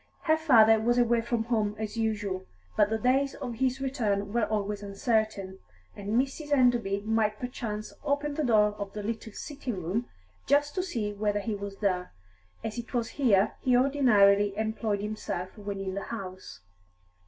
[0.23, 4.45] Her father was away from home, as usual, but the days of his return were
[4.45, 5.59] always uncertain,
[5.95, 6.51] and Mrs.
[6.51, 10.07] Enderby might perchance open the door of the little sitting room
[10.47, 12.13] just to see whether he was there,
[12.63, 16.61] as it was here he ordinarily employed himself when in the house.